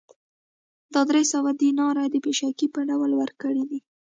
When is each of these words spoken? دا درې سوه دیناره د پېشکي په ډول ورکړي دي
دا 0.93 1.01
درې 1.09 1.23
سوه 1.33 1.51
دیناره 1.61 2.03
د 2.09 2.15
پېشکي 2.25 2.67
په 2.73 2.81
ډول 2.89 3.11
ورکړي 3.21 3.63
دي 3.69 3.79